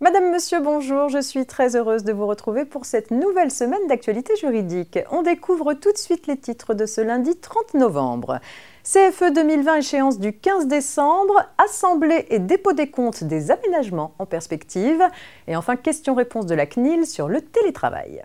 monsieur, 0.00 0.60
bonjour. 0.60 1.08
Je 1.08 1.20
suis 1.20 1.46
très 1.46 1.76
heureuse 1.76 2.04
de 2.04 2.12
vous 2.12 2.26
retrouver 2.26 2.64
pour 2.64 2.84
cette 2.84 3.10
nouvelle 3.10 3.50
semaine 3.50 3.86
d'actualité 3.88 4.36
juridique. 4.36 4.98
On 5.10 5.22
découvre 5.22 5.72
tout 5.72 5.92
de 5.92 5.96
suite 5.96 6.26
les 6.26 6.36
titres 6.36 6.74
de 6.74 6.84
ce 6.84 7.00
lundi 7.00 7.36
30 7.36 7.74
novembre. 7.74 8.40
CFE 8.84 9.32
2020 9.34 9.76
échéance 9.76 10.18
du 10.18 10.32
15 10.34 10.66
décembre, 10.66 11.48
Assemblée 11.58 12.26
et 12.28 12.38
dépôt 12.38 12.74
des 12.74 12.90
comptes 12.90 13.24
des 13.24 13.50
aménagements 13.50 14.14
en 14.18 14.26
perspective. 14.26 15.02
Et 15.48 15.56
enfin, 15.56 15.76
question-réponse 15.76 16.46
de 16.46 16.54
la 16.54 16.66
CNIL 16.66 17.06
sur 17.06 17.28
le 17.28 17.40
télétravail. 17.40 18.22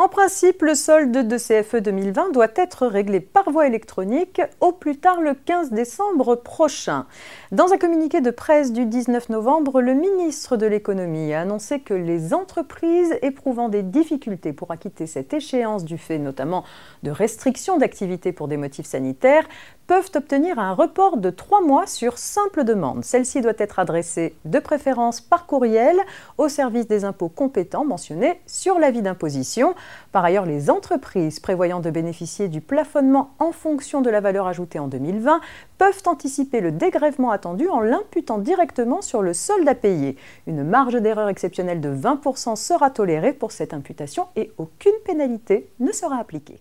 En 0.00 0.06
principe, 0.06 0.62
le 0.62 0.76
solde 0.76 1.26
de 1.26 1.36
CFE 1.36 1.82
2020 1.82 2.30
doit 2.30 2.46
être 2.54 2.86
réglé 2.86 3.18
par 3.18 3.50
voie 3.50 3.66
électronique 3.66 4.40
au 4.60 4.70
plus 4.70 4.96
tard 4.96 5.20
le 5.20 5.34
15 5.34 5.72
décembre 5.72 6.36
prochain. 6.36 7.06
Dans 7.50 7.72
un 7.72 7.78
communiqué 7.78 8.20
de 8.20 8.30
presse 8.30 8.72
du 8.72 8.86
19 8.86 9.28
novembre, 9.28 9.80
le 9.80 9.94
ministre 9.94 10.56
de 10.56 10.66
l'économie 10.66 11.34
a 11.34 11.40
annoncé 11.40 11.80
que 11.80 11.94
les 11.94 12.32
entreprises 12.32 13.18
éprouvant 13.22 13.68
des 13.68 13.82
difficultés 13.82 14.52
pour 14.52 14.70
acquitter 14.70 15.08
cette 15.08 15.34
échéance 15.34 15.84
du 15.84 15.98
fait 15.98 16.18
notamment 16.18 16.62
de 17.02 17.10
restrictions 17.10 17.76
d'activité 17.76 18.30
pour 18.30 18.46
des 18.46 18.56
motifs 18.56 18.86
sanitaires 18.86 19.48
peuvent 19.88 20.10
obtenir 20.14 20.58
un 20.58 20.74
report 20.74 21.16
de 21.16 21.30
trois 21.30 21.62
mois 21.62 21.86
sur 21.86 22.18
simple 22.18 22.62
demande. 22.62 23.04
Celle-ci 23.04 23.40
doit 23.40 23.54
être 23.56 23.78
adressée 23.78 24.36
de 24.44 24.58
préférence 24.58 25.22
par 25.22 25.46
courriel 25.46 25.96
au 26.36 26.50
service 26.50 26.86
des 26.86 27.06
impôts 27.06 27.30
compétents 27.30 27.86
mentionnés 27.86 28.38
sur 28.46 28.78
l'avis 28.78 29.00
d'imposition. 29.00 29.74
Par 30.12 30.26
ailleurs, 30.26 30.44
les 30.44 30.68
entreprises 30.68 31.40
prévoyant 31.40 31.80
de 31.80 31.88
bénéficier 31.88 32.48
du 32.48 32.60
plafonnement 32.60 33.30
en 33.38 33.50
fonction 33.50 34.02
de 34.02 34.10
la 34.10 34.20
valeur 34.20 34.46
ajoutée 34.46 34.78
en 34.78 34.88
2020 34.88 35.40
peuvent 35.78 36.02
anticiper 36.04 36.60
le 36.60 36.70
dégrèvement 36.70 37.30
attendu 37.30 37.66
en 37.68 37.80
l'imputant 37.80 38.36
directement 38.36 39.00
sur 39.00 39.22
le 39.22 39.32
solde 39.32 39.66
à 39.66 39.74
payer. 39.74 40.16
Une 40.46 40.64
marge 40.64 41.00
d'erreur 41.00 41.30
exceptionnelle 41.30 41.80
de 41.80 41.94
20% 41.94 42.56
sera 42.56 42.90
tolérée 42.90 43.32
pour 43.32 43.52
cette 43.52 43.72
imputation 43.72 44.26
et 44.36 44.52
aucune 44.58 44.92
pénalité 45.06 45.70
ne 45.80 45.92
sera 45.92 46.18
appliquée. 46.18 46.60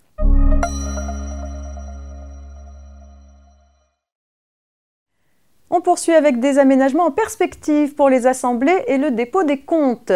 Poursuit 5.87 6.15
avec 6.15 6.41
des 6.41 6.59
aménagements 6.59 7.05
en 7.05 7.11
perspective 7.11 7.95
pour 7.95 8.09
les 8.09 8.27
assemblées 8.27 8.83
et 8.87 8.97
le 8.97 9.09
dépôt 9.09 9.43
des 9.43 9.59
comptes. 9.59 10.11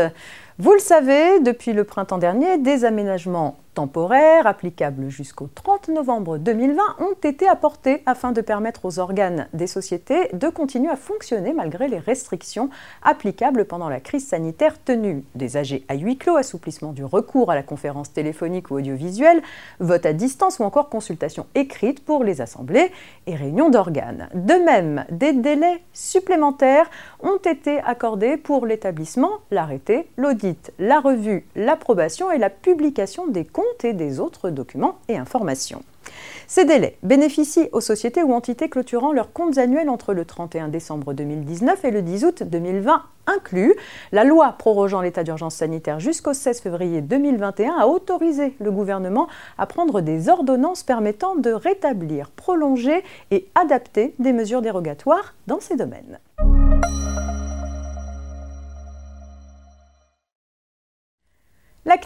Vous 0.60 0.74
le 0.74 0.80
savez, 0.80 1.40
depuis 1.40 1.72
le 1.72 1.86
printemps 1.86 2.18
dernier, 2.18 2.58
des 2.58 2.84
aménagements 2.84 3.56
temporaires 3.74 4.48
applicables 4.48 5.10
jusqu'au 5.10 5.48
30 5.54 5.90
novembre 5.90 6.38
2020 6.38 6.82
ont 7.00 7.16
été 7.24 7.48
apportés 7.48 8.04
afin 8.06 8.32
de 8.34 8.42
permettre 8.42 8.86
aux 8.86 9.00
organes 9.00 9.48
des 9.54 9.68
sociétés 9.68 10.30
de 10.34 10.50
continuer 10.50 10.90
à 10.90 10.98
fonctionner 10.98 11.54
malgré 11.54 11.88
les 11.88 12.00
restrictions 12.00 12.70
applicables 13.02 13.66
pendant 13.66 13.88
la 13.88 14.00
crise 14.00 14.28
sanitaire 14.28 14.76
tenue 14.84 15.24
des 15.36 15.56
AG 15.56 15.84
à 15.88 15.96
huis 15.96 16.18
clos, 16.18 16.36
assouplissement 16.36 16.92
du 16.92 17.06
recours 17.06 17.50
à 17.50 17.56
la 17.56 17.64
conférence 17.64 18.12
téléphonique 18.12 18.72
ou 18.72 18.76
audiovisuelle, 18.76 19.42
vote 19.80 20.06
à 20.06 20.14
distance 20.14 20.60
ou 20.60 20.64
encore 20.64 20.90
consultation 20.90 21.46
écrite 21.56 22.04
pour 22.04 22.24
les 22.24 22.42
assemblées 22.42 22.92
et 23.26 23.36
réunions 23.36 23.70
d'organes. 23.70 24.28
De 24.34 24.54
même, 24.66 25.06
des 25.12 25.34
délais 25.34 25.82
supplémentaires 25.94 26.90
ont 27.22 27.38
été 27.38 27.80
accordés 27.80 28.36
pour 28.36 28.66
l'établissement, 28.66 29.32
l'arrêté, 29.50 30.10
l'audit, 30.18 30.72
la 30.78 31.00
revue, 31.00 31.46
l'approbation 31.56 32.32
et 32.32 32.38
la 32.38 32.50
publication 32.50 33.28
des 33.28 33.46
comptes 33.46 33.61
et 33.84 33.94
des 33.94 34.20
autres 34.20 34.50
documents 34.50 35.00
et 35.08 35.18
informations. 35.18 35.84
Ces 36.48 36.66
délais 36.66 36.98
bénéficient 37.04 37.70
aux 37.72 37.82
sociétés 37.82 38.24
ou 38.24 38.34
entités 38.34 38.70
clôturant 38.70 39.14
leurs 39.14 39.32
comptes 39.32 39.58
annuels 39.58 39.90
entre 39.90 40.14
le 40.14 40.26
31 40.26 40.68
décembre 40.68 41.14
2019 41.14 41.86
et 41.86 41.92
le 41.92 42.02
10 42.02 42.26
août 42.26 42.44
2020 42.44 43.04
inclus. 43.28 43.76
La 44.12 44.24
loi 44.24 44.56
prorogeant 44.58 45.02
l'état 45.02 45.24
d'urgence 45.24 45.56
sanitaire 45.56 46.00
jusqu'au 46.00 46.34
16 46.34 46.62
février 46.62 47.02
2021 47.02 47.76
a 47.80 47.88
autorisé 47.88 48.56
le 48.60 48.72
gouvernement 48.72 49.28
à 49.58 49.66
prendre 49.66 50.02
des 50.02 50.28
ordonnances 50.28 50.84
permettant 50.84 51.36
de 51.36 51.52
rétablir, 51.52 52.32
prolonger 52.32 53.04
et 53.30 53.48
adapter 53.56 54.16
des 54.20 54.34
mesures 54.34 54.62
dérogatoires 54.62 55.36
dans 55.48 55.60
ces 55.60 55.76
domaines. 55.78 56.20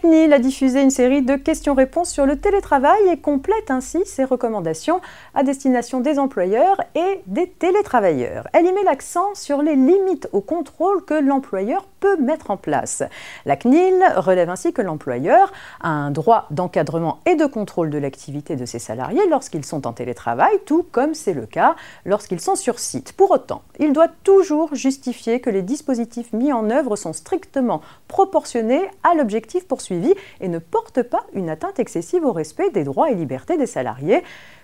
CNIL 0.05 0.33
a 0.33 0.39
diffusé 0.39 0.83
une 0.83 0.91
série 0.91 1.23
de 1.23 1.35
questions-réponses 1.35 2.11
sur 2.11 2.27
le 2.27 2.37
télétravail 2.37 3.09
et 3.11 3.17
complète 3.17 3.71
ainsi 3.71 3.97
ses 4.05 4.23
recommandations 4.23 5.01
à 5.33 5.41
destination 5.41 5.99
des 5.99 6.19
employeurs 6.19 6.79
et 6.93 7.21
des 7.25 7.49
télétravailleurs. 7.49 8.47
Elle 8.53 8.67
y 8.67 8.71
met 8.71 8.83
l'accent 8.83 9.33
sur 9.33 9.63
les 9.63 9.75
limites 9.75 10.29
au 10.31 10.41
contrôle 10.41 11.03
que 11.05 11.15
l'employeur 11.15 11.87
mettre 12.19 12.51
en 12.51 12.57
place. 12.57 13.03
La 13.45 13.55
CNIL 13.55 14.03
relève 14.17 14.49
ainsi 14.49 14.73
que 14.73 14.81
l'employeur 14.81 15.51
a 15.81 15.89
un 15.89 16.11
droit 16.11 16.47
d'encadrement 16.51 17.19
et 17.25 17.35
de 17.35 17.45
contrôle 17.45 17.89
de 17.89 17.97
l'activité 17.97 18.55
de 18.55 18.65
ses 18.65 18.79
salariés 18.79 19.27
lorsqu'ils 19.29 19.65
sont 19.65 19.87
en 19.87 19.93
télétravail, 19.93 20.53
tout 20.65 20.85
comme 20.91 21.13
c'est 21.13 21.33
le 21.33 21.45
cas 21.45 21.75
lorsqu'ils 22.05 22.39
sont 22.39 22.55
sur 22.55 22.79
site. 22.79 23.13
Pour 23.13 23.31
autant, 23.31 23.63
il 23.79 23.93
doit 23.93 24.09
toujours 24.23 24.73
justifier 24.75 25.39
que 25.39 25.49
les 25.49 25.61
dispositifs 25.61 26.33
mis 26.33 26.53
en 26.53 26.69
œuvre 26.69 26.95
sont 26.95 27.13
strictement 27.13 27.81
proportionnés 28.07 28.89
à 29.03 29.15
l'objectif 29.15 29.67
poursuivi 29.67 30.13
et 30.41 30.47
ne 30.47 30.59
porte 30.59 31.03
pas 31.03 31.25
une 31.33 31.49
atteinte 31.49 31.79
excessive 31.79 32.25
au 32.25 32.31
respect 32.31 32.69
des 32.69 32.83
droits 32.83 33.09
et 33.09 33.15
libertés 33.15 33.57
des 33.57 33.65
salariés, 33.65 34.23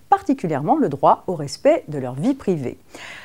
particulièrement 0.09 0.75
le 0.75 0.89
droit 0.89 1.23
au 1.27 1.35
respect 1.35 1.83
de 1.87 1.97
leur 1.97 2.15
vie 2.15 2.33
privée. 2.33 2.77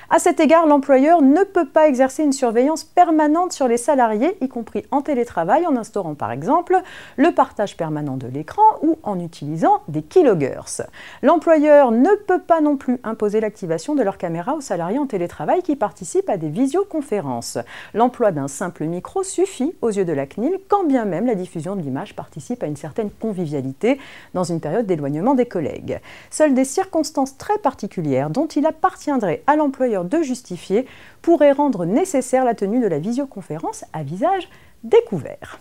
À 0.08 0.20
cet 0.20 0.38
égard, 0.38 0.68
l'employeur 0.68 1.20
ne 1.20 1.42
peut 1.42 1.66
pas 1.66 1.88
exercer 1.88 2.22
une 2.22 2.32
surveillance 2.32 2.84
permanente 2.84 3.52
sur 3.52 3.66
les 3.66 3.76
salariés, 3.76 4.36
y 4.40 4.48
compris 4.48 4.84
en 4.92 5.02
télétravail, 5.02 5.66
en 5.66 5.76
instaurant 5.76 6.14
par 6.14 6.30
exemple 6.30 6.80
le 7.16 7.32
partage 7.32 7.76
permanent 7.76 8.16
de 8.16 8.28
l'écran 8.28 8.62
ou 8.82 8.98
en 9.02 9.18
utilisant 9.18 9.82
des 9.88 10.02
keyloggers. 10.02 10.86
L'employeur 11.22 11.90
ne 11.90 12.14
peut 12.28 12.40
pas 12.40 12.60
non 12.60 12.76
plus 12.76 13.00
imposer 13.02 13.40
l'activation 13.40 13.96
de 13.96 14.04
leur 14.04 14.16
caméra 14.16 14.54
aux 14.54 14.60
salariés 14.60 15.00
en 15.00 15.06
télétravail 15.06 15.62
qui 15.62 15.74
participent 15.74 16.30
à 16.30 16.36
des 16.36 16.50
visioconférences. 16.50 17.58
L'emploi 17.92 18.30
d'un 18.30 18.46
simple 18.46 18.84
micro 18.84 19.24
suffit 19.24 19.74
aux 19.82 19.90
yeux 19.90 20.04
de 20.04 20.12
la 20.12 20.26
CNIL, 20.26 20.60
quand 20.68 20.84
bien 20.84 21.04
même 21.04 21.26
la 21.26 21.34
diffusion 21.34 21.74
de 21.74 21.82
l'image 21.82 22.14
participe 22.14 22.62
à 22.62 22.66
une 22.66 22.76
certaine 22.76 23.10
convivialité 23.10 23.98
dans 24.34 24.44
une 24.44 24.60
période 24.60 24.86
d'éloignement 24.86 25.34
des 25.34 25.46
collègues. 25.46 25.98
Seules 26.30 26.54
des 26.54 26.64
circonstances 26.64 27.36
très 27.36 27.58
particulières 27.58 28.30
dont 28.30 28.46
il 28.46 28.66
appartiendrait 28.66 29.42
à 29.48 29.56
de 30.04 30.22
justifier 30.22 30.86
pourrait 31.22 31.52
rendre 31.52 31.84
nécessaire 31.84 32.44
la 32.44 32.54
tenue 32.54 32.80
de 32.80 32.86
la 32.86 32.98
visioconférence 32.98 33.84
à 33.92 34.02
visage 34.02 34.48
découvert. 34.84 35.58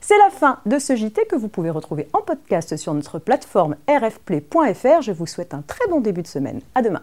C'est 0.00 0.18
la 0.18 0.30
fin 0.30 0.60
de 0.66 0.78
ce 0.78 0.94
JT 0.94 1.26
que 1.26 1.36
vous 1.36 1.48
pouvez 1.48 1.70
retrouver 1.70 2.08
en 2.12 2.20
podcast 2.20 2.76
sur 2.76 2.94
notre 2.94 3.18
plateforme 3.18 3.76
rfplay.fr. 3.88 5.02
Je 5.02 5.12
vous 5.12 5.26
souhaite 5.26 5.54
un 5.54 5.62
très 5.62 5.88
bon 5.88 6.00
début 6.00 6.22
de 6.22 6.28
semaine. 6.28 6.60
À 6.74 6.82
demain. 6.82 7.02